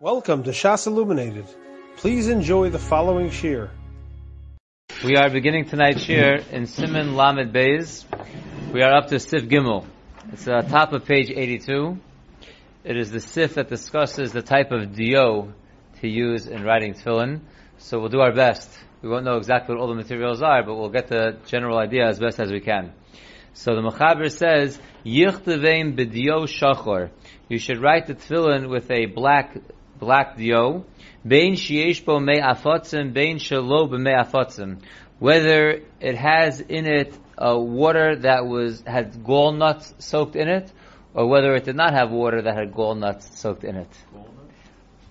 [0.00, 1.46] Welcome to Shas Illuminated.
[1.96, 3.68] Please enjoy the following shir.
[5.04, 8.04] We are beginning tonight's shir in Siman Lamed Beis.
[8.72, 9.84] We are up to Sif Gimel.
[10.32, 11.98] It's uh, top of page 82.
[12.84, 15.52] It is the Sif that discusses the type of dio
[16.00, 17.40] to use in writing tefillin.
[17.78, 18.70] So we'll do our best.
[19.02, 22.06] We won't know exactly what all the materials are, but we'll get the general idea
[22.06, 22.92] as best as we can.
[23.52, 27.10] So the Mechaber says, Yichtevein b'dio shachor.
[27.48, 29.56] You should write the tefillin with a black
[29.98, 30.84] black dio,
[31.26, 32.40] bein sheyesh bo me
[33.12, 34.80] bein shelo b'me afotzim.
[35.18, 40.70] Whether it has in it a water that was had gall nuts soaked in it,
[41.14, 43.88] or whether it did not have water that had gall nuts soaked in it.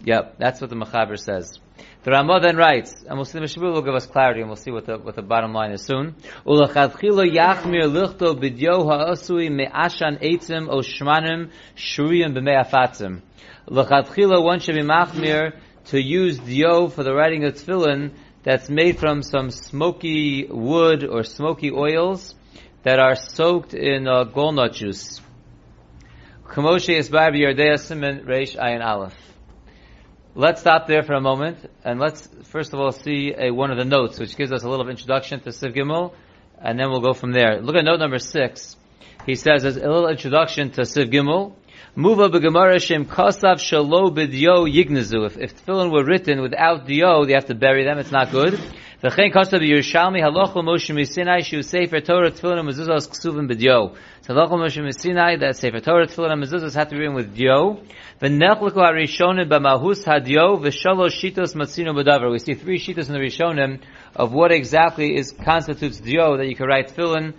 [0.03, 1.59] Yep, that's what the Mechaber says.
[2.03, 4.49] The Ramah then writes, and we'll see the Mishnah Berurah will give us clarity, and
[4.49, 6.15] we'll see what the what the bottom line is soon.
[6.45, 13.21] Ulachadchilo yachmir lichto bidyo ha'asui me'ashan eitzim o shmanim shuriyim b'mei afatzim.
[13.69, 15.53] L'chadchila, one should be machmir
[15.85, 18.11] to use dio for the writing of tefillin
[18.43, 22.33] that's made from some smoky wood or smoky oils
[22.83, 25.19] that are soaked in uh, gallnut juice.
[30.35, 33.77] Let's stop there for a moment and let's first of all see a, one of
[33.77, 36.13] the notes which gives us a little introduction to Siv Gimel
[36.57, 37.61] and then we'll go from there.
[37.61, 38.77] Look at note number six.
[39.25, 41.55] He says as a little introduction to Siv Gimel,
[41.97, 45.25] Muva b'gemara shem kosav shalo b'dio yignazu.
[45.25, 47.97] If, if tefillin were written without dio, they have to bury them.
[47.97, 48.53] It's not good.
[49.01, 53.95] V'chein kosav b'Yerushalmi halacha Moshe Misinai shu sefer Torah tefillin mezuzos ksuvim b'dio.
[54.21, 57.79] So halacha Moshe Misinai that sefer Torah tefillin mezuzos have to be written with dio.
[58.21, 62.31] V'nechliku harishonim b'mahus hadio v'shalosh shitos matzino b'davar.
[62.31, 63.81] We see three shitos in the rishonim
[64.15, 67.33] of what exactly is constitutes dio that you can write tefillin,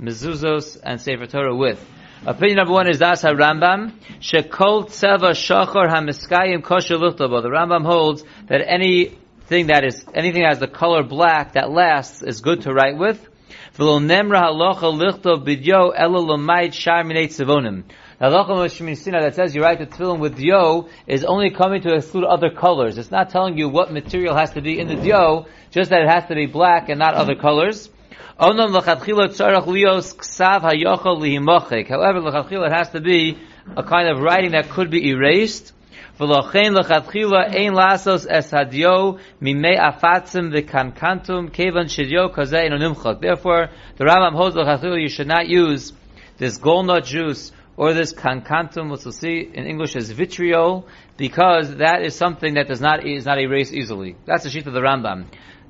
[0.00, 1.84] mezuzos, and sefer Torah with.
[2.26, 3.92] Opinion number one is Das Rambam.
[4.18, 7.42] Shekol Tseva Shachar Hamiskayim Kosher Luchtabo.
[7.42, 12.22] The Rambam holds that anything that is, anything that has the color black that lasts
[12.22, 13.20] is good to write with.
[13.76, 17.84] V'lo Nemra Halocha Lichtov Bidyo Elo Lomayit Shar Minei Tzivonim.
[18.18, 22.48] Halacha that says you write the tefillin with dio is only coming to exclude other
[22.48, 22.96] colors.
[22.96, 26.08] It's not telling you what material has to be in the dio, just that it
[26.08, 27.90] has to be black and not other colors.
[28.38, 29.26] However, l'chadchila
[32.66, 33.38] it has to be
[33.76, 35.72] a kind of writing that could be erased.
[36.18, 44.04] V'lochein l'chadchila ein lasos es hadio mimei afatzim v'kankantum kevan shidyo kazeh ino Therefore, the
[44.04, 45.92] Rambam holds l'chadchila you should not use
[46.36, 50.86] this gallnut juice or this kankantum, which we'll see in English as vitriol,
[51.16, 54.16] because that is something that does not is not erased easily.
[54.26, 55.26] That's the sheet of the Rambam.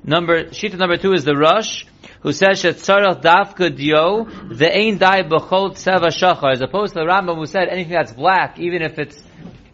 [0.07, 1.87] Number sheet number two is the Rosh,
[2.21, 7.07] who says shetzarach dafka dio the ain dai b'chol tseva shachar, as opposed to the
[7.07, 9.23] Rambam who said anything that's black, even if it's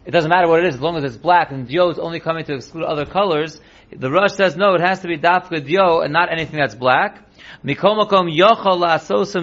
[0.05, 2.21] it doesn't matter what it is, as long as it's black, and dio is only
[2.21, 3.59] coming to exclude other colors.
[3.91, 7.27] The Rosh says no, it has to be dafka dio and not anything that's black.
[7.65, 8.79] Mikomakom yochol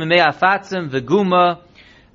[0.07, 1.61] me'afatzim v'guma,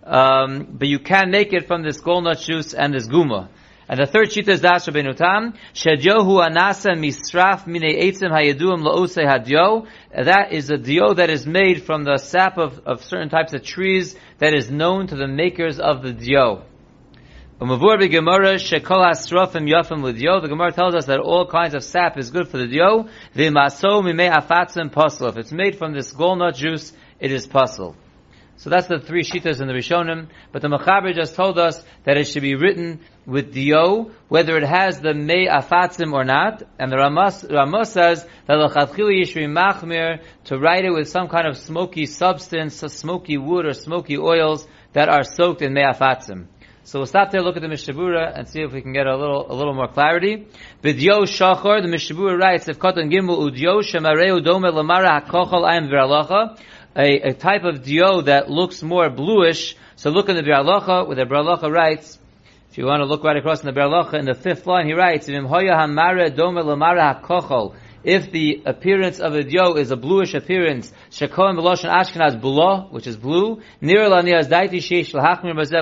[0.04, 3.50] um, but you can make it from this gallnut juice and this guma.
[3.94, 9.24] And the third shita is Das Rabbeinu Tam, Shedyohu anasa misraf mine eitzim hayeduim laose
[9.24, 9.86] hadyo.
[10.12, 13.62] That is a dio that is made from the sap of, of certain types of
[13.62, 16.64] trees that is known to the makers of the dio.
[17.60, 18.58] The Gemara
[20.72, 23.08] tells us that all kinds of sap is good for the dio.
[23.36, 27.96] If it's made from this gallnut juice, it is puzzle.
[28.64, 30.30] So that's the three shitas in the Rishonim.
[30.54, 34.64] But the Mechaber just told us that it should be written with dio, whether it
[34.64, 36.64] has the mei afatzim or not.
[36.80, 41.58] And the Ramah says that l'chadchili yishri machmir to write it with some kind of
[41.58, 46.46] smoky substance, smoky wood or smoky oils that are soaked in mei afatzim.
[46.86, 49.08] So we'll stop there, look at the Mishnah Berurah, and see if we can get
[49.08, 50.48] a little a little more clarity.
[50.82, 55.90] B'dio shachor, the Mishnah Berurah writes, if kotan gimel udio shemareu dome lamara hakochol ayim
[55.90, 56.58] v'ralacha,
[56.96, 59.76] a, a type of dio that looks more bluish.
[59.96, 62.20] So look in the Bialacha, where the Bialacha writes,
[62.72, 64.94] if you want to look right across in the Bialacha, in the fifth line, he
[64.94, 65.28] writes,
[68.06, 73.08] if the appearance of a dio is a bluish appearance, shekoim b'loshen ashkenaz bula, which
[73.08, 73.62] is blue,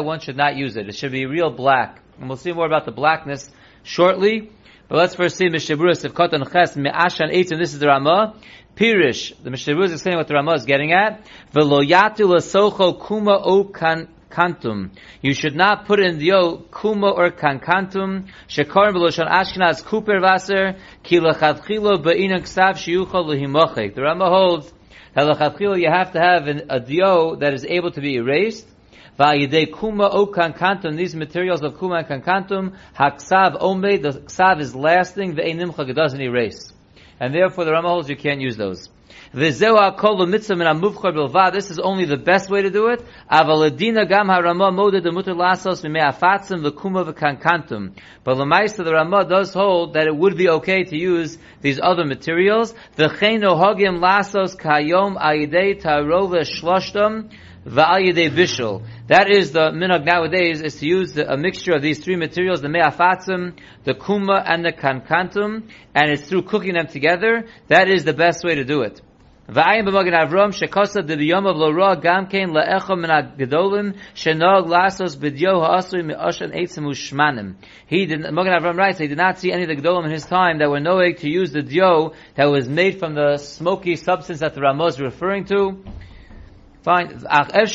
[0.03, 0.87] one should not use it.
[0.87, 2.01] It should be real black.
[2.19, 3.49] And we'll see more about the blackness
[3.83, 4.51] shortly.
[4.87, 7.57] But let's first see Mishaburas of Kotan Ches Me'ashan Eitzim.
[7.57, 8.35] This is the Ramah.
[8.81, 11.23] Pirish, the Mishnah is explaining what the Ramah is getting at.
[11.53, 14.89] Veloyatu lasocho kuma o kan kantum.
[15.21, 18.27] You should not put in the o kuma or kankantum.
[18.49, 24.73] Shekarim b'loshon Ashkenaz kuper vaser ki lechadchilo be'inan ksav shiyuchol The Ramah holds
[25.13, 28.65] that lechadchilo you have to have an, a dio that is able to be erased.
[29.19, 34.73] va'yidei kuma o kankantum, these materials of kuma and kankantum, haksav ombe, the ksav is
[34.73, 36.73] lasting, ve'enimchag, it doesn't erase.
[37.21, 38.89] And therefore the Rama holds you can't use those.
[39.31, 39.69] This is
[41.79, 43.05] only the best way to do it.
[43.29, 43.75] But the
[48.83, 52.73] the Rama does hold that it would be okay to use these other materials.
[52.97, 53.41] V'chein
[57.65, 58.83] ohagim lasos kayom ayidei tarova shloshtam v'ayidei bishul.
[59.07, 62.61] That is the minhag nowadays is to use the, a mixture of these three materials,
[62.61, 67.45] the me'afatzim, the kuma, and the kankantum, and it's through cooking them together.
[67.67, 69.01] That is the best way to do it.
[69.49, 75.59] V'ayim b'magen Avram shekosa b'yom of lo roa gam kein min ha'gedolim shenog lasos b'dyo
[75.59, 77.55] ha'asui mi'oshan eitzim u'shmanim.
[77.85, 80.25] He did, Magen Avram writes, he did not see any of the gedolim in his
[80.25, 84.39] time that were knowing to use the dio that was made from the smoky substance
[84.39, 85.83] that the Ramos referring to.
[86.83, 87.11] Fine.
[87.11, 87.67] Er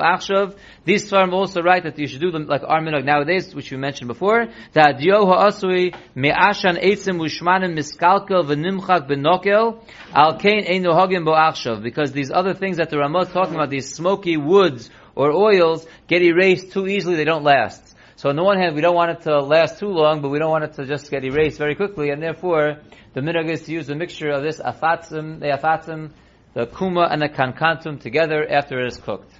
[0.00, 0.56] achshav.
[0.84, 4.08] These farm also write that you should do them like our nowadays, which we mentioned
[4.08, 4.46] before.
[4.72, 9.84] That dio ha'asui me'ashan eitzim u'shmanim miskalkel v'nimchak b'nokel
[10.14, 11.82] al kein ein nohagim bo achshav.
[11.82, 15.86] Because these other things that the Ramah is talking about, these smoky woods or oils,
[16.08, 17.91] get erased too easily, they don't last.
[18.22, 20.38] So on the one hand, we don't want it to last too long, but we
[20.38, 22.76] don't want it to just get erased very quickly, and therefore,
[23.14, 26.12] the minhag is to use a mixture of this afatzim, the afatzim,
[26.54, 29.32] the kuma, and the kankantum together after it is cooked.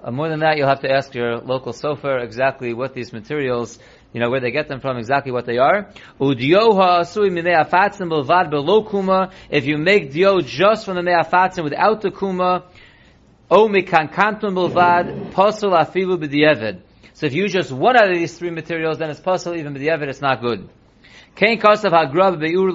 [0.00, 3.80] Uh, more than that, you'll have to ask your local sofer exactly what these materials,
[4.12, 5.90] you know, where they get them from, exactly what they are.
[6.20, 6.38] If
[9.66, 12.62] you make dio just from the me'afatzim without the kuma,
[13.50, 16.82] o mikankantum bilvad, posel afilu b'di'evid.
[17.14, 19.72] So if you use just one out of these three materials, then it's possible even
[19.74, 20.68] with the evid, it's not good.
[21.34, 22.68] Kain hagrab be'ur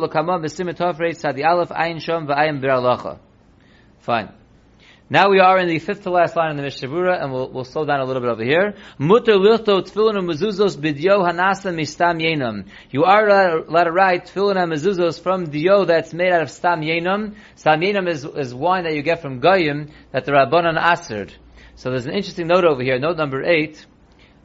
[1.44, 3.20] aleph ayin shom b'ralacha.
[4.00, 4.32] Fine.
[5.10, 7.50] Now we are in the fifth to last line in the Mishnah Berurah, and we'll,
[7.50, 8.76] we'll slow down a little bit over here.
[8.98, 12.66] Mutter mezuzos b'dio hanasa mistam yenam.
[12.92, 16.82] You are allowed to write tefillin and mezuzos from dio that's made out of stam
[16.82, 17.36] yenam.
[17.56, 21.32] Stam yenam is, is wine that you get from goyim that the rabbanon asered.
[21.76, 23.86] So there's an interesting note over here, note number eight.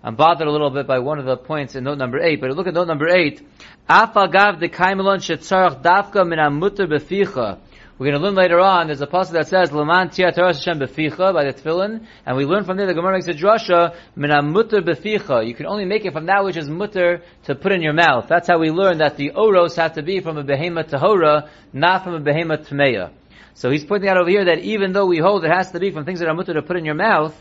[0.05, 2.51] I'm bothered a little bit by one of the points in note number eight, but
[2.51, 3.41] look at note number eight.
[3.89, 7.61] Afagav de kaimelon shetzarach min beficha.
[7.99, 11.45] We're going to learn later on, there's a passage that says, tia Hashem beficha, by
[11.45, 15.47] the tefillin, and we learn from there, the Gemara makes a drasha, min amutter beficha.
[15.47, 18.27] You can only make it from that which is mutter to put in your mouth.
[18.29, 22.03] That's how we learn that the oros have to be from a behema tahora, not
[22.03, 23.13] from a behema tmeya.
[23.55, 25.93] So he's pointing out over here that even though we hold it has to be
[25.93, 27.37] from things that are mutter to put in your mouth,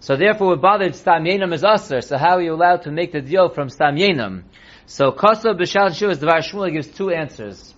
[0.00, 2.00] so therefore, we're bothered stam yenam is aser.
[2.00, 4.44] So how are you allowed to make the deal from stam yenam?
[4.86, 7.74] So kosa b'shal shuvas Devar Shmuel gives two answers.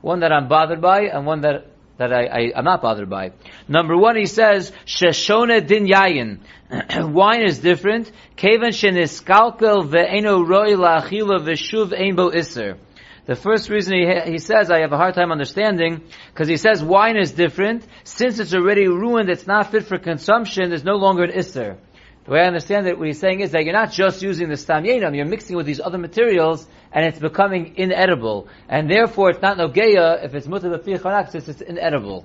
[0.00, 1.66] One that I'm bothered by, and one that
[1.96, 3.32] that I, I am not bothered by.
[3.68, 6.40] Number one, he says sheshona din yayin.
[7.12, 8.10] Wine is different.
[8.36, 12.76] Kevan sheniskalkel ve'eno roi la'achila v'shuv ein bo iser.
[13.26, 16.82] The first reason he, he says I have a hard time understanding, because he says
[16.82, 17.86] wine is different.
[18.04, 21.78] Since it's already ruined, it's not fit for consumption, there's no longer an isser.
[22.24, 24.56] The way I understand it, what he's saying is that you're not just using the
[24.56, 28.48] stam yenam, you're mixing with these other materials, and it's becoming inedible.
[28.68, 32.24] And therefore, it's not nogeya if it's mutar b'fichanak, it's inedible.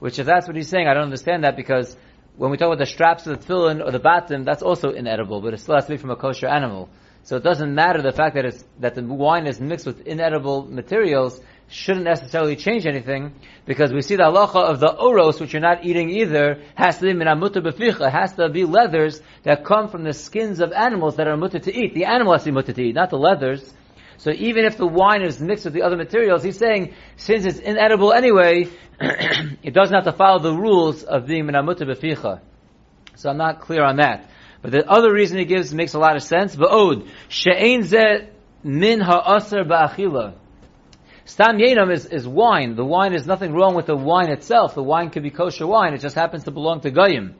[0.00, 1.96] Which if that's what he's saying, I don't understand that because
[2.36, 5.40] when we talk about the straps of the tefillin or the batim, that's also inedible,
[5.40, 6.88] but it still has to be from a kosher animal.
[7.24, 10.64] So it doesn't matter the fact that it's, that the wine is mixed with inedible
[10.64, 15.62] materials shouldn't necessarily change anything because we see the halacha of the oros, which you're
[15.62, 20.02] not eating either, has to be minamuta beficha, has to be leathers that come from
[20.04, 21.94] the skins of animals that are mutter to eat.
[21.94, 23.72] The animal has to be mutter to eat, not the leathers.
[24.18, 27.58] So even if the wine is mixed with the other materials, he's saying, since it's
[27.58, 28.68] inedible anyway,
[29.00, 32.40] it doesn't have to follow the rules of being minamuta beficha.
[33.16, 34.28] So I'm not clear on that.
[34.62, 36.54] But the other reason he gives makes a lot of sense.
[36.54, 38.28] Ba'od, she'ein ze
[38.62, 40.34] min ha'aser ba'achila.
[41.24, 42.74] Stam yenam is, is wine.
[42.76, 44.74] The wine is nothing wrong with the wine itself.
[44.74, 45.94] The wine could be kosher wine.
[45.94, 47.34] It just happens to belong to goyim.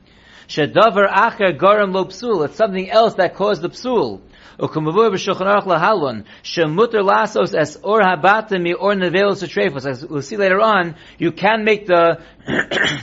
[0.47, 2.45] Shedavar acher garam lo psul.
[2.45, 4.21] It's something else that caused the psul.
[4.59, 6.25] Ukumavur b'shulchan aruch lahalon.
[6.43, 9.89] Shemuter lasos es or habatim or nevelos atrefos.
[9.89, 12.21] As we'll see later on, you can make the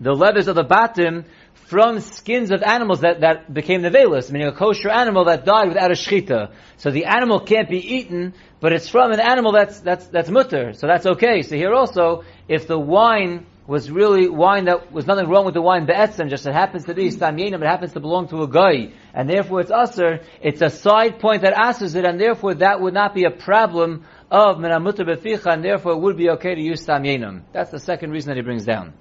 [0.00, 1.24] the leathers of the batim
[1.72, 5.90] from skins of animals that, that became nevelis, meaning a kosher animal that died without
[5.90, 6.52] a shchita.
[6.76, 10.74] So the animal can't be eaten, but it's from an animal that's, that's, that's mutter,
[10.74, 11.40] so that's okay.
[11.40, 15.62] So here also, if the wine was really wine that was nothing wrong with the
[15.62, 18.48] wine be'etzem, just it happens to be stam yenim, it happens to belong to a
[18.48, 22.82] guy, and therefore it's usher, it's a side point that asks it, and therefore that
[22.82, 26.60] would not be a problem of menamutter beficha, and therefore it would be okay to
[26.60, 27.44] use stamyenim.
[27.54, 28.92] That's the second reason that he brings down.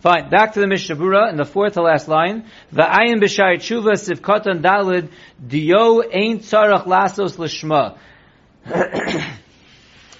[0.00, 0.30] Fine.
[0.30, 2.46] Back to the Mishnah Berurah in the fourth to last line.
[2.72, 5.10] The ayin b'shari tshuva sivkotan dalid
[5.46, 7.98] diyo ein tzarach lasos lishma.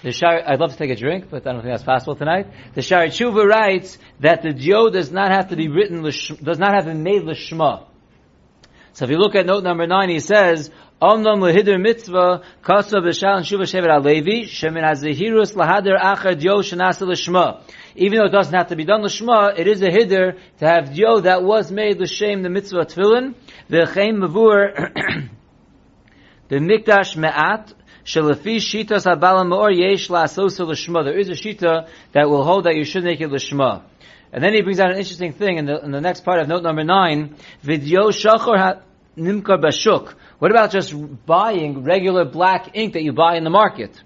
[0.02, 2.46] The Shari, I'd love to take a drink, but I don't think that's possible tonight.
[2.72, 6.72] The Shari Tshuva writes that the dio does not have to be written, does not
[6.72, 7.84] have to be made lishma.
[8.94, 10.70] So if you look at note number nine, he says,
[11.00, 17.62] Lehider mitzvah, kasa b'shal shevet alevi, shemin hazehirus shenasa lishma.
[17.96, 20.94] Even though it doesn't have to be done l'shma, it is a hider to have
[20.94, 23.34] dio that was made l'shem the mitzvah tefillin,
[23.70, 24.74] v'chein mavur,
[26.48, 27.72] the mikdash me'at,
[28.04, 31.04] Shalafi shitas habala maor yesh la'asosa l'shma.
[31.04, 33.82] There is a shita that will hold that you should make it l'shma.
[34.32, 36.48] And then he brings out an interesting thing in the, in the next part of
[36.48, 37.36] note number nine.
[37.64, 38.82] Vidyo shachor
[39.16, 40.14] nimkar bashuk.
[40.40, 40.94] What about just
[41.26, 44.02] buying regular black ink that you buy in the market?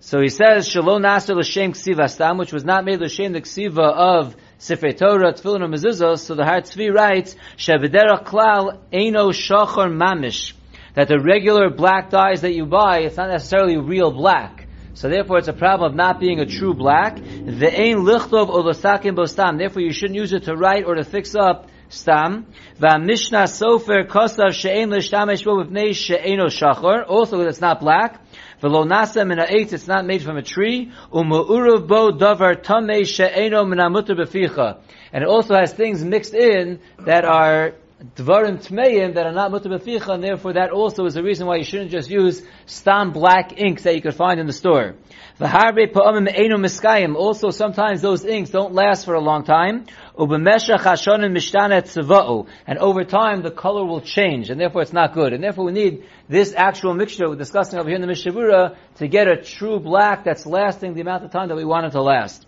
[0.00, 3.94] So he says, Shalom Nasser L'Shem Ksiva Stam, which was not made L'Shem the Ksiva
[3.94, 6.18] of Sifrei Torah, Tefillin, or Mezuzah.
[6.18, 10.52] So the Har Tzvi writes, Shevedera Klal Eino Shachor Mamish
[10.92, 14.66] that the regular black dyes that you buy, it's not necessarily real black.
[14.92, 17.16] So therefore it's a problem of not being a true black.
[17.16, 19.56] The ein lichtov olosakim bostam.
[19.56, 22.46] Therefore you shouldn't use it to write or to fix up stam.
[22.80, 27.04] Mishnah sofer kosav she'en l'shtamesh bo b'fnei she'eno shachor.
[27.08, 28.20] Also it's not black.
[28.62, 30.92] V'lo nasa min ha'etz, it's not made from a tree.
[31.12, 34.80] U'ma'urav bo davar tamei she'eno min ha'mutter b'ficha.
[35.12, 40.14] And it also has things mixed in that are dvarim tmeim that are not b'ficha,
[40.14, 43.84] and therefore that also is a reason why you shouldn't just use stam black inks
[43.84, 44.94] that you could find in the store.
[45.40, 47.16] V'harbe pa'amim einu miskayim.
[47.16, 49.86] Also, sometimes those inks don't last for a long time.
[50.16, 52.46] Mishtanet.
[52.66, 55.32] And over time, the color will change, and therefore it's not good.
[55.32, 58.76] And therefore we need this actual mixture we're discussing over here in the Mishnah Berurah
[58.96, 61.90] to get a true black that's lasting the amount of time that we want it
[61.90, 62.46] to last.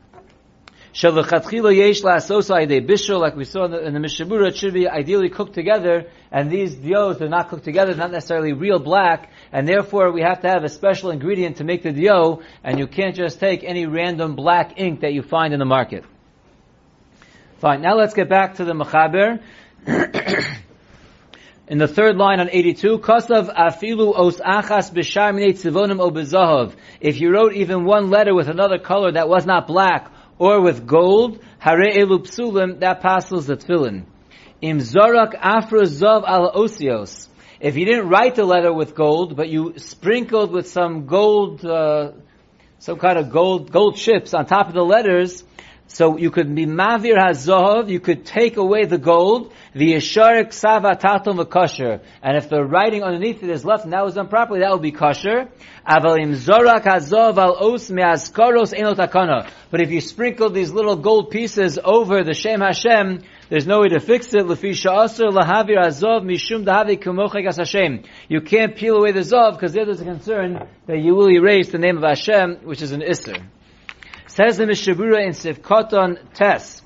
[0.97, 4.57] Shavachatchila yesh la'asosa de bishul, like we saw in the, in the Mishnah Berurah, it
[4.57, 8.79] should be ideally cooked together, and these dios, they're not cooked together, not necessarily real
[8.79, 12.79] black, and therefore we have to have a special ingredient to make the dio, and
[12.79, 16.03] you can't just take any random black ink that you find in the market.
[17.59, 19.39] Fine, now let's get back to the Mechaber.
[21.69, 27.19] In the third line on 82, Kosav afilu os achas b'shar minei tzivonim o If
[27.19, 31.39] you wrote even one letter with another color that was not black, or with gold,
[31.59, 34.05] hare elu psulim, that passes the tefillin.
[34.61, 37.27] Im zorak afra zov al osios.
[37.59, 42.11] If you didn't write the letter with gold, but you sprinkled with some gold, uh,
[42.79, 45.43] some kind of gold, gold chips on top of the letters,
[45.89, 50.99] so you could be mavir hazov, you could take away the gold, the yeshar ksava
[50.99, 52.01] tatum kosher.
[52.21, 54.79] And if the writing underneath it is left and that was done properly, that will
[54.79, 55.47] be kosher.
[55.87, 61.79] Avalim zorak hazov al os me'askaros enot But if you sprinkle these little gold pieces
[61.81, 64.45] over the Shem Hashem, there's no way to fix it.
[64.45, 68.03] Lefisha aser lahavir hazov mishum dahavi kumochek Hashem.
[68.27, 71.77] You can't peel away the zov because there's a concern that you will erase the
[71.77, 73.41] name of Hashem, which is an isser.
[74.37, 76.83] Says the Mishnah Berurah in Sivkoton Tes.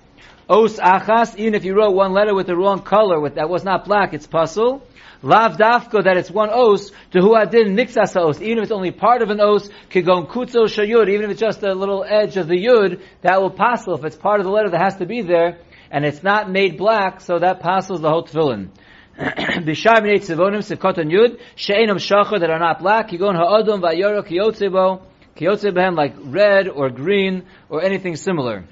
[0.47, 3.65] Os achas, even if you wrote one letter with the wrong color, with, that was
[3.65, 4.81] not black, it's puzzle.
[5.21, 8.91] Lav dafko, that it's one os, to who adin mixas os, even if it's only
[8.91, 12.47] part of an os, kigon kutzo shayud, even if it's just a little edge of
[12.47, 13.95] the yud, that will passel.
[13.95, 15.57] If it's part of the letter that has to be there,
[15.91, 18.69] and it's not made black, so that passes the whole tefillin.
[19.19, 25.01] Bishar minei tzivonim sivkoton yud, she'enom shachar, that are not black, kigon ha'odom va'yoro kiyotzebo,
[25.35, 28.65] Kiyotze like red or green or anything similar.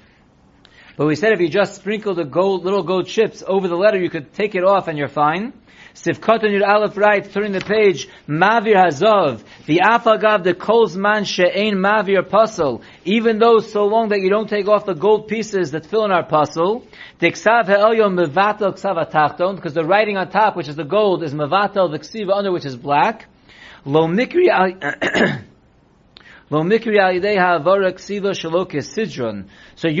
[0.96, 3.98] But we said if you just sprinkle the gold, little gold chips over the letter,
[3.98, 5.54] you could take it off and you're fine.
[5.94, 11.24] Sifkot on your aleph right, turning the page, Mavir Hazov, the Afagav, the Kol's man
[11.24, 15.72] she'ein Mavir puzzle, even though so long that you don't take off the gold pieces
[15.72, 16.86] that fill in our puzzle,
[17.18, 21.24] the Ksav He'elyo Mevatel Ksav Atachton, because the writing on top, which is the gold,
[21.24, 23.26] is Mevatel, the Ksiva under, which is black.
[23.84, 24.48] Lo Mikri
[26.50, 26.64] So you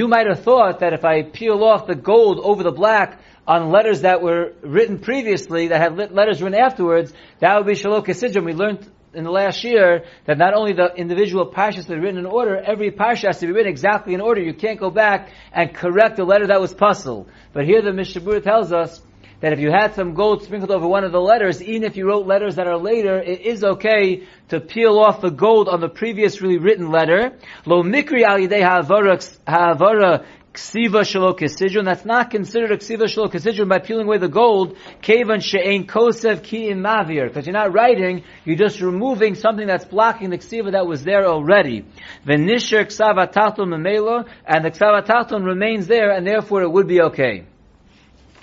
[0.08, 4.00] might have thought that if I peel off the gold over the black on letters
[4.00, 8.44] that were written previously, that had letters written afterwards, that would be shalok sidron.
[8.44, 12.26] We learned in the last year that not only the individual parshas are written in
[12.26, 14.40] order, every parsha has to be written exactly in order.
[14.40, 17.30] You can't go back and correct the letter that was puzzled.
[17.52, 19.00] But here the Mishnah Berurah tells us
[19.40, 22.06] that if you had some gold sprinkled over one of the letters, even if you
[22.06, 25.88] wrote letters that are later, it is okay to peel off the gold on the
[25.88, 27.32] previously written letter.
[27.64, 31.84] Lo mikri al yidei ha'avara ksiva shelo kesidron.
[31.84, 34.76] That's not considered a ksiva shelo kesidron by peeling away the gold.
[35.00, 37.28] Kevan she'ein kosev ki mavir.
[37.28, 41.26] Because you're not writing, you're just removing something that's blocking the ksiva that was there
[41.26, 41.86] already.
[42.26, 47.44] V'nisher ksava tatlon memelo, and the ksava remains there, and therefore it would be okay.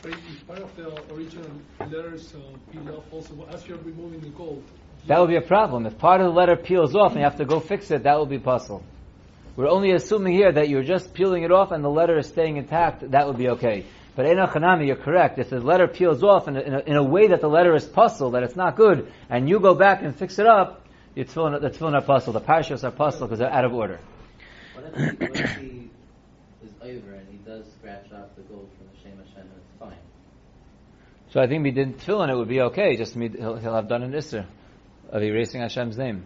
[0.10, 4.64] But part of the original letters uh, peel off also as you're removing the gold.
[5.08, 5.86] That would be a problem.
[5.86, 8.18] If part of the letter peels off and you have to go fix it, that
[8.18, 8.84] will be puzzle.
[9.56, 12.58] We're only assuming here that you're just peeling it off and the letter is staying
[12.58, 13.86] intact, that would be okay.
[14.16, 15.40] But Ena Chanami, you're correct.
[15.40, 17.76] If the letter peels off in a, in a, in a way that the letter
[17.76, 20.86] is puzzle, that it's not good, and you go back and fix it up,
[21.16, 22.34] the tefillin, the tefillin are puzzle.
[22.34, 24.00] The parashas are puzzle because they're out of order.
[24.74, 25.90] What if, he, what if he
[26.64, 29.80] is over and he does scratch off the gold from the Shem Hashem and it's
[29.80, 29.98] fine?
[31.38, 32.96] So I think we did tefillin, it would be okay.
[32.98, 34.48] Just me, he'll, he'll have done an isser
[35.12, 36.26] of erasing Hashem's name.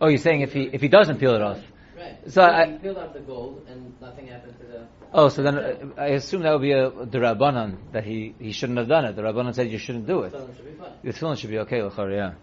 [0.00, 1.58] Oh, you're saying if he if he doesn't peel it off?
[1.98, 2.16] Right.
[2.30, 4.86] So I- he peeled off the gold and nothing happened to the.
[5.12, 8.52] Oh, so then uh, I assume that would be a the rabbanon that he he
[8.52, 9.16] shouldn't have done it.
[9.16, 10.30] The rabbanon said you shouldn't do it.
[10.30, 10.92] So it should be fine.
[11.02, 12.34] The tefillin should be okay, l'chor, yeah.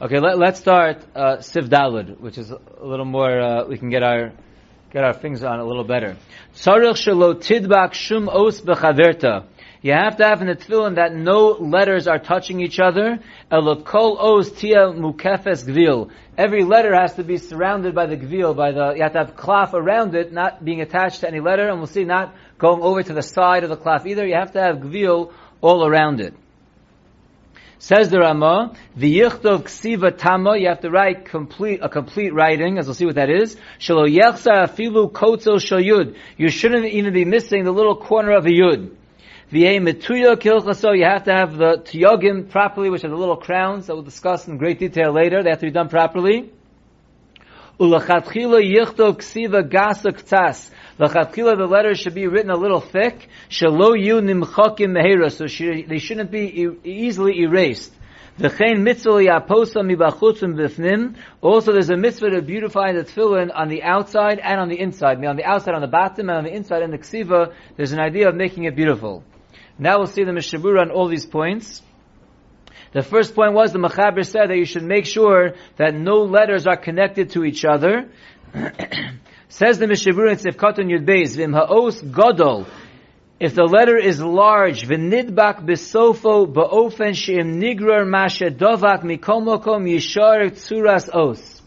[0.00, 3.38] Okay, let, let's start uh, Siv Dalud, which is a little more.
[3.38, 4.32] Uh, we can get our
[4.94, 6.16] get our fingers on a little better.
[6.54, 9.44] Tzarich shelo tidbak shum os bechaverta.
[9.84, 13.18] You have to have in the tefillin that no letters are touching each other.
[13.50, 14.54] Tia mukefes
[15.66, 16.10] gvil.
[16.38, 19.36] Every letter has to be surrounded by the gvil, by the, you have to have
[19.36, 23.02] cloth around it, not being attached to any letter, and we'll see not going over
[23.02, 24.26] to the side of the cloth either.
[24.26, 26.32] You have to have gvil all around it.
[27.78, 32.86] Says the Rama, v'yichtov ksiva tama, you have to write complete, a complete writing, as
[32.86, 33.54] we'll see what that is.
[33.78, 36.16] Shalo yechsa afilu kotzel shal yud.
[36.38, 38.92] You shouldn't even be missing the little corner of a yud.
[39.52, 43.86] V'yei metuya kilchaso, you have to have the tiyogim properly, which are the little crowns
[43.86, 45.42] that we'll discuss in great detail later.
[45.42, 46.50] They have to be done properly.
[47.78, 48.38] Ksiva
[51.56, 53.28] the letters should be written a little thick.
[53.50, 55.44] Nimchakim mehera, so
[55.88, 57.92] they shouldn't be easily erased.
[58.38, 59.20] Mitzvah
[60.54, 61.16] b'fnim.
[61.42, 65.22] Also, there's a mitzvah to beautify the tefillin on the outside and on the inside.
[65.24, 68.00] On the outside, on the bottom, and on the inside in the ksiva, there's an
[68.00, 69.22] idea of making it beautiful.
[69.78, 71.82] Now we'll see the Mishnah Berurah on all these points.
[72.92, 76.66] The first point was the Mechaber said that you should make sure that no letters
[76.68, 78.08] are connected to each other.
[79.48, 82.66] Says the Mishnah Berurah in Sefkatan Yud Beis, Vim ha'os godol.
[83.40, 91.08] If the letter is large, v'nidbak besofo ba'ofen she'im nigrar masha dovak mikomokom yishar tsuras
[91.12, 91.62] os.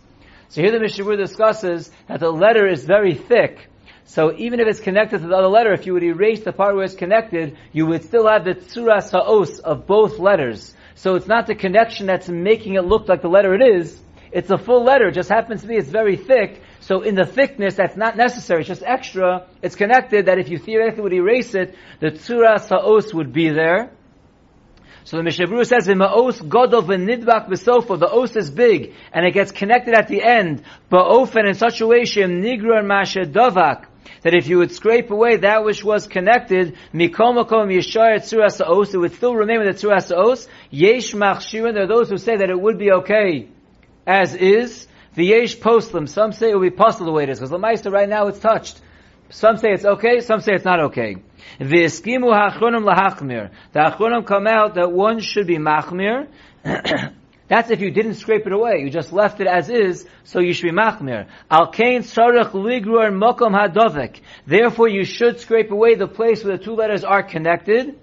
[0.48, 3.68] So here the Mishnah Berurah discusses that the letter is very thick.
[4.08, 6.76] So even if it's connected to the other letter, if you would erase the part
[6.76, 10.74] where it's connected, you would still have the tsuras sa'os of both letters.
[10.96, 14.00] So it's not the connection that's making it look like the letter it is.
[14.32, 15.10] It's a full letter.
[15.10, 16.62] It just happens to be it's very thick.
[16.80, 18.62] So in the thickness, that's not necessary.
[18.62, 19.46] It's just extra.
[19.62, 23.92] It's connected that if you theoretically would erase it, the tzura sa'os would be there.
[25.08, 29.26] So the Mishnah Berurah says, the ma'os godol v'nidbak b'sofa, the os is big, and
[29.26, 33.86] it gets connected at the end, ba'ofen in such a way, shem nigrar masha dovak,
[34.24, 38.98] that if you would scrape away that which was connected, mikomakom yishar tzura sa'os, it
[38.98, 42.50] would still remain with the tzura sa'os, yesh machshirin, there are those who say that
[42.50, 43.48] it would be okay,
[44.06, 47.40] as is, the yesh poslim, some say it will be possible the way it is,
[47.40, 48.82] because the Meister right now it's touched.
[49.30, 51.16] Some say it's okay, some say it's not okay.
[51.60, 52.30] V'eskimu.
[53.74, 56.28] The achronim come out that one should be machmir.
[57.48, 58.82] That's if you didn't scrape it away.
[58.82, 61.28] You just left it as is, so you should be machmir.
[61.50, 64.20] Al kain tzarech ligrur mokom hadovek.
[64.46, 67.96] Therefore you should scrape away the place where the two letters are connected.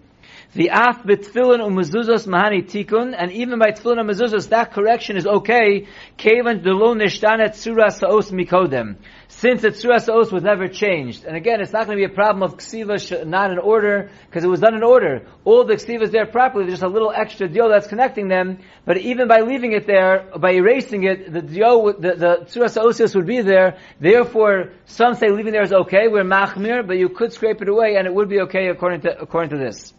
[0.54, 5.26] The af betfilin umezuzos mahani tikun, and even by tefillin and mezuzos, that correction is
[5.26, 5.88] okay.
[6.16, 8.94] Kevan delo nishtanet tzura saos mikodem.
[9.26, 11.24] Since the tzura saos was never changed.
[11.24, 14.44] And again, it's not going to be a problem of ksiva not in order, because
[14.44, 15.26] it was done in order.
[15.44, 18.58] All the ksiva is there properly, there's just a little extra dio that's connecting them.
[18.84, 21.40] But even by leaving it there, by erasing it, the
[21.76, 23.78] would- the, the tzura saosios would be there.
[23.98, 27.96] Therefore, some say leaving there is okay, we're machmir, but you could scrape it away
[27.96, 29.92] and it would be okay according to, according to this.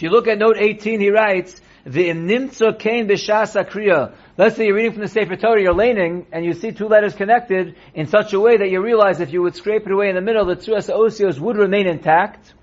[0.00, 4.14] If you look at note 18, he writes, the nimtza came b'shas kriya.
[4.38, 7.14] Let's say you're reading from the Sefer Torah, you're laning, and you see two letters
[7.14, 10.14] connected in such a way that you realize if you would scrape it away in
[10.14, 12.54] the middle, the two osios would remain intact.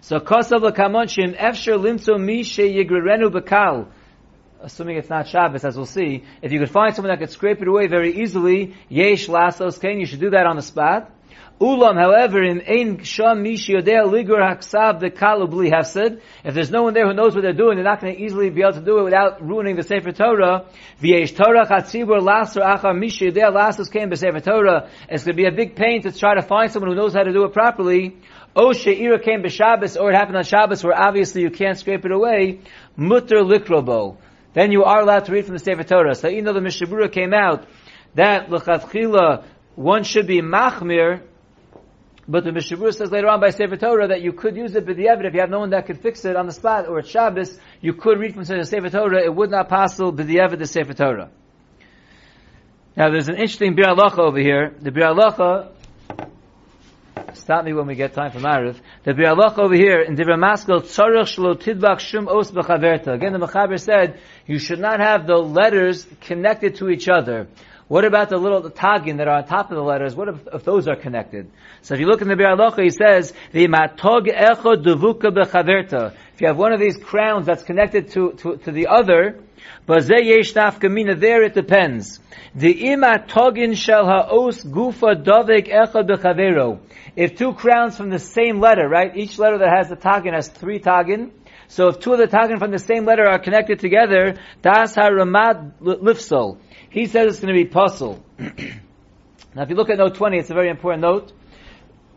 [0.00, 3.88] So kosav l'kamonshim efsher limtzo mi sheyigrerenu bekal.
[4.62, 7.60] Assuming it's not Shabbos, as we'll see, if you could find someone that could scrape
[7.60, 11.12] it away very easily, yesh lasos kain, you should do that on the spot.
[11.60, 16.20] Ulam, however, in ein sham mishi yodea ligur haksav the kalubli hafsid.
[16.42, 18.48] If there's no one there who knows what they're doing, they're not going to easily
[18.48, 20.64] be able to do it without ruining the Sefer Torah.
[21.02, 24.88] V'yesh Torah chatzibur laser achar mishi yodea lasus came Sefer Torah.
[25.08, 27.24] It's going to be a big pain to try to find someone who knows how
[27.24, 28.16] to do it properly.
[28.56, 32.10] O she'ira came b'Shabbos, or it happened on Shabbos, where obviously you can't scrape it
[32.10, 32.60] away.
[32.96, 34.16] Mutter likrobo.
[34.54, 36.14] Then you are allowed to read from the Sefer Torah.
[36.14, 37.66] So even though the Mishnah Berurah came out
[38.14, 39.44] that l'chatchila
[39.80, 41.22] one should be machmir,
[42.28, 44.84] but the Mishnah Berurah says later on by Sefer Torah that you could use it
[44.84, 47.06] B'diavad if you have no one that could fix it on the spot or at
[47.06, 51.30] Shabbos, you could read from Sefer Torah, it would not possible B'diavad the Sefer Torah.
[52.94, 54.74] Now there's an interesting Bir over here.
[54.80, 55.14] The Bir
[57.32, 58.78] stop me when we get time for Mariv.
[59.04, 63.14] The Bir over here in Divra Maskal, Tzarech Shlo Tidbak Shum Os B'chaverta.
[63.14, 67.48] Again, the Mechaber said, you should not have the letters connected to each other.
[67.90, 70.14] What about the little tagin that are on top of the letters?
[70.14, 71.50] What if, if those are connected?
[71.82, 76.14] So if you look in the Bir he says, the matog echo devuka bechaverta.
[76.40, 79.40] If you have one of these crowns that's connected to, to, to the other,
[79.86, 82.18] there it depends.
[82.54, 83.72] The ima togin
[84.72, 85.18] gufa.
[87.14, 89.14] If two crowns from the same letter, right?
[89.14, 91.32] Each letter that has the tagin has three tagin.
[91.68, 95.72] So if two of the tagin from the same letter are connected together, das haramad
[95.82, 96.56] lifsol.
[96.88, 98.24] He says it's going to be puzzle.
[98.38, 98.54] now,
[99.56, 101.34] if you look at note 20, it's a very important note.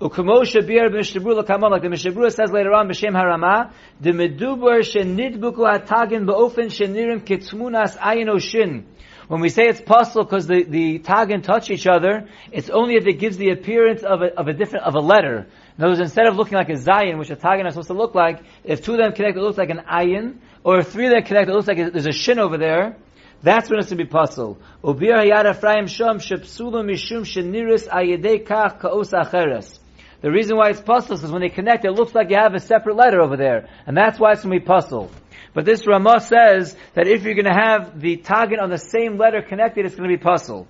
[0.04, 4.82] Ukumo shabir b'mishabru l'kamon, like the Mishnah Berurah says later on, b'shem harama, the medubar
[4.82, 8.84] shenidbuku hatagin ba'ofen shenirim kitmunas ayin.
[9.30, 13.08] When we say it's possible because the, the tagin touch each other, it's only if
[13.08, 15.48] it gives the appearance of a, of a different, of a letter.
[15.78, 17.94] In other words, instead of looking like a zayin, which a tagin is supposed to
[17.94, 21.06] look like, if two of them connect, it looks like an ayin, or if three
[21.06, 22.98] of them connect, it looks like there's a shin over there,
[23.42, 24.58] that's when it's to be puzzle.
[24.84, 29.80] Ubir hayad Ephraim shom shepsula mishum sheniris ayedei kach kaos acheres.
[30.24, 32.60] The reason why it's puzzle is when they connect, it looks like you have a
[32.62, 35.12] separate letter over there, and that's why it's going to be puzzle.
[35.54, 39.18] But this Ramah says that if you're going to have the tagin on the same
[39.18, 40.66] letter connected, it's going to be puzzle.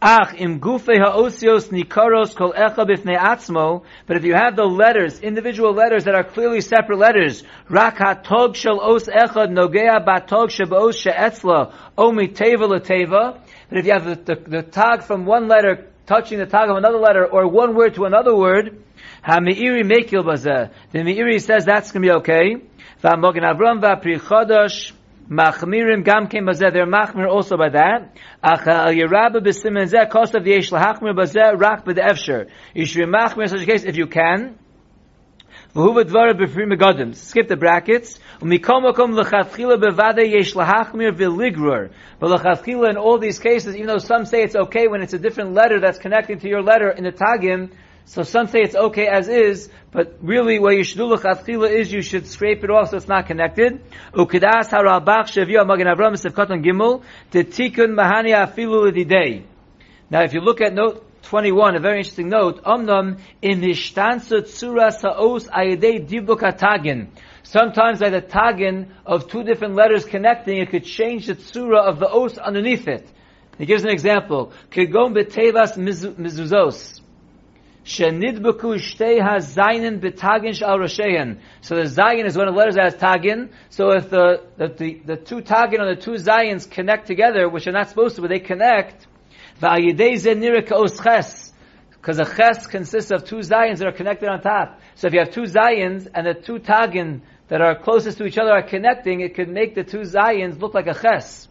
[0.00, 3.82] Ach im gufe ha'osios nikaros kol echa bifnei atzmo.
[4.06, 8.54] But if you have the letters, individual letters that are clearly separate letters, rak ha'tog
[8.54, 13.42] shel os echad nogea batog shebos she'etzla omi teva l'teva.
[13.68, 16.76] But if you have the, the, the tag from one letter touching the tag of
[16.76, 18.82] another letter, or one word to another word,
[19.22, 20.24] ha'meiri mekil.
[20.90, 22.56] The meiri says that's going to be okay.
[23.04, 24.92] Va'mogen avram va'pri chodosh.
[25.30, 26.72] Machmirim gam came bazeh.
[26.72, 28.16] They're machmir also by that.
[28.42, 32.50] Acha al yerabba b'simen zeh cost of the yesh lahachmir bazeh rak b'defsher.
[32.74, 34.58] You should be machmir in such a case if you can.
[35.72, 38.18] Skip the brackets.
[38.42, 38.64] In
[42.96, 45.98] all these cases, even though some say it's okay when it's a different letter that's
[45.98, 47.70] connecting to your letter in the tagim,
[48.04, 51.92] so some say it's okay as is, but really what you should do l'chatchila is
[51.92, 53.80] you should scrape it off so it's not connected.
[60.10, 64.92] Now if you look at note 21, a very interesting note, omnam in ishtansa tsura
[64.92, 67.08] sa'os ayedei dibuk tagin.
[67.42, 71.98] Sometimes by the tagin of two different letters connecting, it could change the tsura of
[71.98, 73.08] the os underneath it.
[73.58, 74.52] He gives an example.
[74.70, 77.00] Kegom betevas mizuzos.
[77.84, 81.38] Shenidbuku shtei hazayin betagin shal roshein.
[81.60, 83.50] So the zayin is one of the letters that has tagin.
[83.68, 87.66] So if the, the, the, the two tagin or the two zayins connect together, which
[87.66, 89.06] are not supposed to, but they connect,
[89.60, 90.68] Because
[92.18, 94.80] a ches consists of two zayins that are connected on top.
[94.94, 98.38] So if you have two zayins and the two tagin that are closest to each
[98.38, 101.46] other are connecting, it could make the two zayins look like a ches.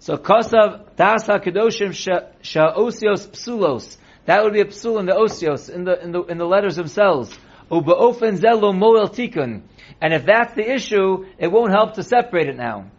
[0.00, 1.94] So kosav das ha-kedoshim
[2.42, 3.96] sha'osios psulos.
[4.26, 6.76] That would be a psul in the osios, in the, in the, in the letters
[6.76, 7.34] themselves.
[7.70, 9.62] Ubeofen zelo moel tikun.
[10.00, 12.90] And if that's the issue, it won't help to separate it now.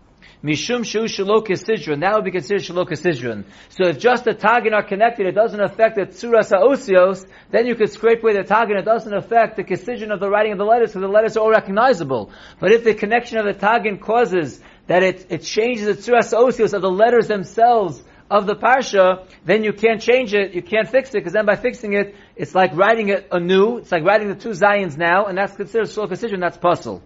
[0.45, 2.01] Mishum shu shalok sidron.
[2.01, 3.45] That would be considered shalok sidron.
[3.69, 7.73] So if just the tagin are connected, it doesn't affect the tsuras osios, then you
[7.73, 10.63] could scrape away the tagin, it doesn't affect the decision of the writing of the
[10.63, 12.31] letters, because the letters are all recognizable.
[12.59, 16.75] But if the connection of the tagin causes that it, it changes the tsuras osios
[16.75, 21.09] of the letters themselves, of the parsha, then you can't change it, you can't fix
[21.09, 24.35] it, because then by fixing it, it's like writing it anew, it's like writing the
[24.35, 27.01] two Zions now, and that's considered shul decision, that's puzzle.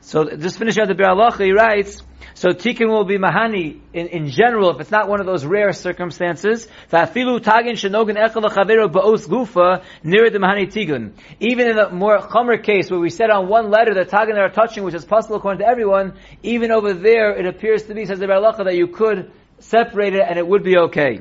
[0.00, 2.02] So just finish out the Bir he writes,
[2.34, 5.72] so tikkun will be mahani in, in general, if it's not one of those rare
[5.72, 6.66] circumstances.
[6.92, 7.36] Even
[11.68, 14.84] in the more chomer case where we said on one letter the tagin are touching,
[14.84, 18.26] which is possible according to everyone, even over there it appears to be, says the
[18.26, 21.20] Bar that you could separate it and it would be okay.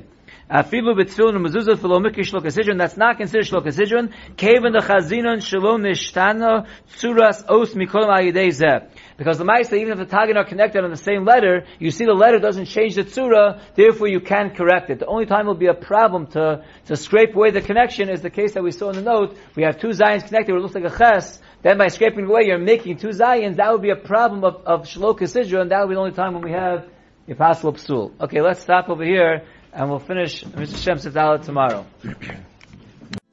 [0.50, 2.80] Afilu b'tfilin mezuzah filo mikish shlokasidron.
[2.80, 4.12] That's not considered shlokasidron.
[4.36, 10.16] Kaven the chazinon shalom nishtana tzuras os mikolam ayidei Because the Maisa, even if the
[10.16, 13.62] tagin are connected on the same letter, you see the letter doesn't change the tzura,
[13.76, 14.98] therefore you can correct it.
[14.98, 18.24] The only time it will be a problem to, to scrape away the connection is
[18.24, 19.38] the case that we saw in the note.
[19.56, 22.58] We have two zayins connected, it looks like a ches, then by scraping away, you're
[22.58, 23.58] making two zayins.
[23.58, 25.22] That would be a problem of, of shloka
[25.62, 26.88] and that would be the only time when we have
[27.28, 28.20] a possible psul.
[28.20, 30.84] Okay, let's stop over here, and we'll finish Mr.
[30.84, 31.86] Shem Sitzala tomorrow.